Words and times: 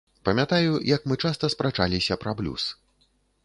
Памятаю, 0.27 0.71
як 0.95 1.05
мы 1.11 1.19
часта 1.25 1.51
спрачаліся 1.57 2.21
пра 2.25 2.37
блюз. 2.41 2.63